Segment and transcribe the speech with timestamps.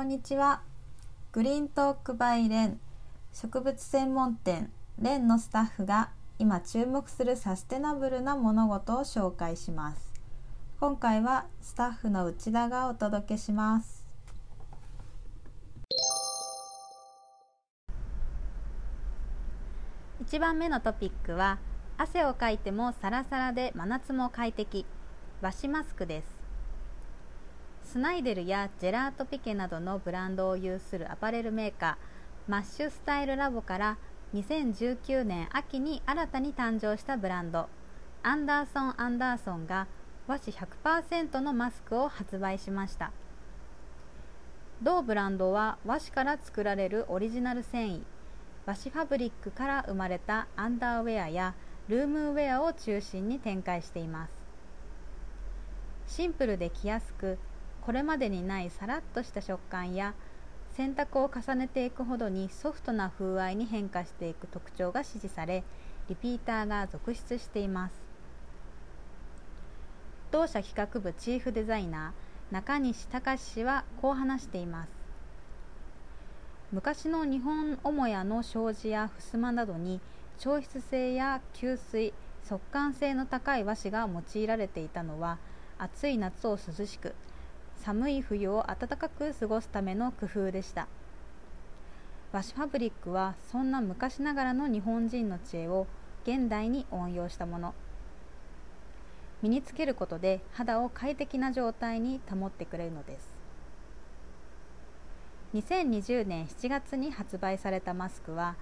[0.00, 0.62] こんにちは。
[1.30, 2.80] グリーントークバイレン。
[3.34, 4.72] 植物専門店。
[4.98, 10.14] レンのスタッフが今注目するサステナブルな物事を紹介します。
[10.80, 14.06] 今回はスタッフの内田がお届けします。
[20.24, 21.58] 1番目のトピックは
[21.98, 24.86] 汗をかいてもサラサラで真夏も快適。
[25.42, 26.39] 和紙マスクです。
[27.90, 33.98] スナイデルやジェラートピケなどのブランドを有するアパレルメーカーマッシュスタイルラボから
[34.32, 37.68] 2019年秋に新たに誕生したブランド
[38.22, 39.88] アンダーソン・アンダーソンが
[40.28, 43.10] 和紙100%のマスクを発売しました。
[44.80, 48.02] 同ブランドは和紙から作られるオリジナル繊維
[48.66, 51.56] 和紙ファブリックから生まれたアンダーウェアや
[51.88, 54.30] ルームウェアを中心に展開しています。
[56.06, 57.36] シンプルで着やすく
[57.82, 60.14] これまでにないさらっとした食感や
[60.72, 65.64] 洗濯を重ねていくほどにソフトな風合いに変化していく特徴が支持され
[66.08, 67.94] リピーターが続出しています。
[70.30, 74.90] 同社企画部チーフデザイナー中西隆氏はこう話しています。
[76.72, 80.00] 昔の日本母屋の障子や襖などに
[80.38, 85.38] 調湿性や吸水速乾性の高い和紙が用いられていたのは
[85.78, 87.14] 暑い夏を涼しく
[87.82, 90.86] 寒い冬を暖かく過ごすための工夫でした。
[92.32, 95.86] 和紙ファブリックはそんな昔ながらの日本人の知恵を
[96.24, 97.74] 現代に応用したもの。
[99.42, 103.34] 身につけることで肌を快適な状態に保ってくれるのです。
[105.54, 108.56] 2020年7月に発売されたマスクは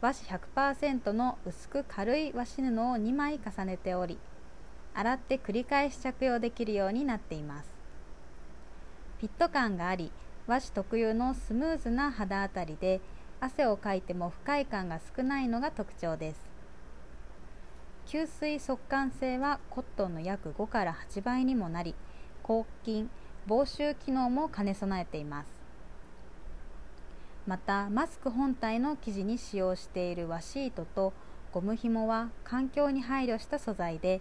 [0.00, 4.18] 和紙100%の薄く軽い和紙布を2枚重ねており
[4.92, 7.73] 洗って繰り返し着用できるようになっています。
[9.24, 10.12] フィット感があり
[10.46, 13.00] 和紙特有のスムーズな肌当たりで
[13.40, 16.46] 汗をかいても不快感が少ないのが特徴です。
[18.04, 21.94] 吸水速乾性はコットンの約5から8倍にもなり
[22.42, 23.08] 抗菌
[23.46, 25.48] 防臭機能も兼ね備えています。
[27.46, 31.14] またマスク本体の生地に使用している和シートと
[31.50, 34.20] ゴム紐は環境に配慮した素材で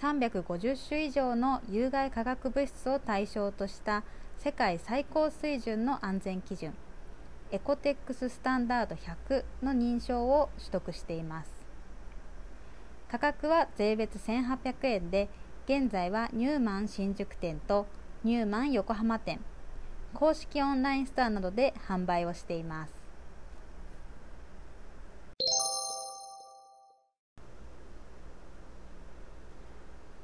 [0.00, 4.02] 350種以上の有害化学物質を対象とした
[4.42, 6.72] 世界最高水準の安全基準
[7.50, 11.50] エコテックススタンダード100の認証を取得しています。
[13.10, 15.28] 価格は税別1800円で
[15.66, 17.86] 現在はニューマン新宿店と
[18.24, 19.40] ニューマン横浜店
[20.14, 22.94] 公式オンラインストアなどで販売をしています。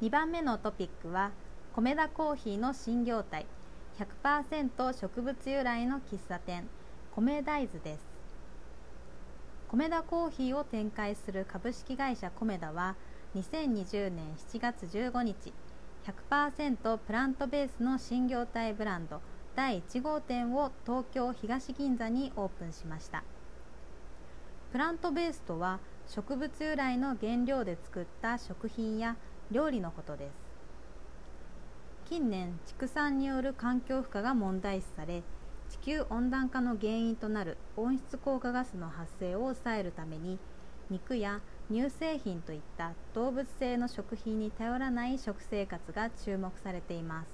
[0.00, 1.32] 2番目のトピックは
[1.74, 3.44] 米田コーヒーの新業態。
[3.98, 6.68] 100%植物由来の喫茶店
[7.14, 8.04] 米大豆です。
[9.70, 12.94] 米田コーヒーを展開する株式会社米田は
[13.34, 15.50] 2020年7月15日
[16.30, 19.22] 100%プラントベースの新業態ブランド
[19.54, 23.24] 第1号店を東京東銀座にオープンしました。
[24.72, 29.16] プラントベースとは植物由来の原料で作った食品や
[29.50, 30.45] 料理のことです。
[32.08, 35.24] 近年畜産による環境負荷が問題視され
[35.68, 40.38] 地球温暖化の原因となる温室効果ガスの発生を抑えるために
[40.88, 47.28] 肉や乳製品といった動物性の食品に頼らない食生活が注目されています。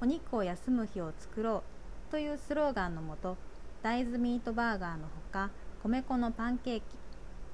[0.00, 1.62] お肉を休む日を作ろ
[2.08, 3.36] うというスローガンのもと
[3.82, 5.50] 大豆ミートバーガーのほか
[5.82, 6.84] 米粉のパンケーキ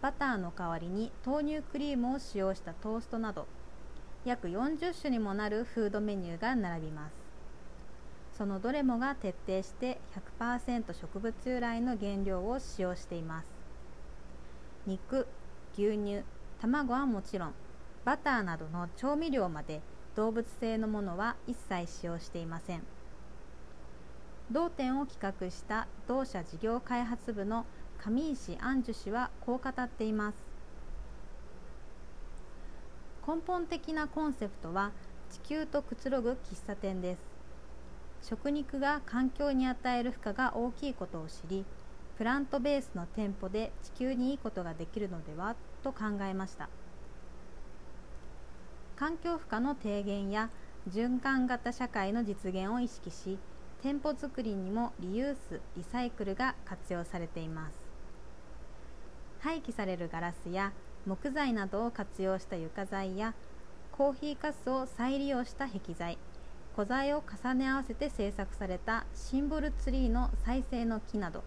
[0.00, 3.48] バターの代わりに豆乳クリームを使用したトーストなど
[4.25, 7.12] 約40種にもなるフードメニューが並びます。
[8.38, 10.00] そのどれもが徹底して
[10.41, 13.47] 100%植物由来の原料を使用しています。
[14.87, 15.27] 肉
[15.74, 16.22] 牛乳
[16.60, 17.54] 卵はもちろん
[18.04, 19.80] バターなどの調味料まで
[20.15, 22.83] 動物性のものは一切使用していません。
[24.51, 27.65] 同店を企画した同社事業開発部の
[27.98, 30.52] 上石安樹氏はこう語っています。
[33.27, 34.91] 根本的なコンセプトは
[35.30, 37.21] 地球とくつろぐ喫茶店です。
[38.28, 41.65] 食肉が環境に与える負荷が大きいことを知り
[42.16, 46.69] プラントベースの店舗で地球にいいことができるのではと考えました。
[48.97, 50.51] 環境負荷の低減や
[50.89, 53.39] 循環型社会の実現を意識し
[53.83, 57.75] 店舗作りにもリユースリサイクルが活用されています。
[59.41, 60.72] 廃棄されるガラスや
[61.07, 63.34] 木材などを活用した床材や
[63.91, 66.16] コーヒーかすを再利用した壁材
[66.75, 71.43] 古材を重ね合わせて制作されたシンボルツリーの再生の木など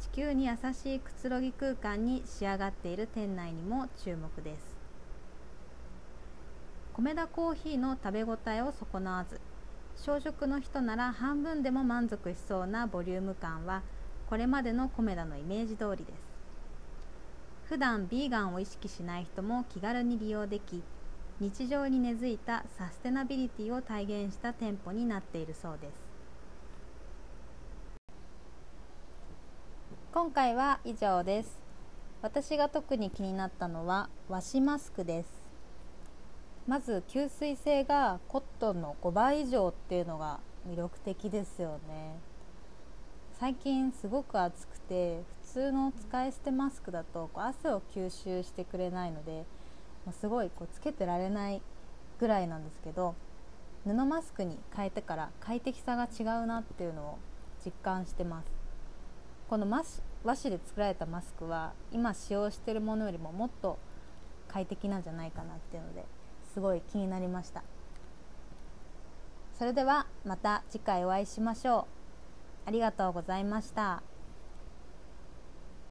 [0.00, 4.76] 地球に優しいくつろぎ空間に仕上がっている店内にも注目です。
[6.94, 9.38] 米田コーヒーの食べ応えを損なわず
[9.96, 13.82] 小食の人なら半分でも満足しそうなボリューム感は
[14.28, 16.35] これまでのコメダのイメージ通りです。
[17.68, 20.84] 普段ビーガンを意識しない人も気軽に利用でき
[21.40, 26.06] 日常に根付いたサステナビリティを体現した店舗になっているそうです。
[30.14, 31.58] 今回は以上です。
[32.22, 35.28] 私が特に気になったのは和紙マスクです。
[36.68, 42.35] まず吸水性がコットンの5倍以上っていうのが魅力的ですよね。
[43.38, 49.44] 最近すごく暑くて普通の使い捨てマスクだとこう汗を吸収してくれないので、
[50.06, 51.60] まあ、すごいこうつけてられない
[52.18, 53.14] ぐらいなんですけど
[53.84, 57.18] 布マスクに変えてから快適さが違うなっていうのを
[57.62, 58.46] 実感してます。
[59.50, 59.70] この
[60.24, 63.78] 和紙で作られたマスクは今使用しているものよりももっと
[64.48, 66.04] 快適なんじゃないかなっていうので
[66.54, 67.62] すごい気になりました。
[69.58, 71.95] それではまた次回お会いしましょう。
[72.66, 74.02] ありがとうございました。